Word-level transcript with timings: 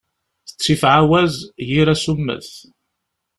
Ttif 0.49 0.81
ɛawaz, 0.93 1.35
yir 1.67 1.87
asummet. 1.93 2.49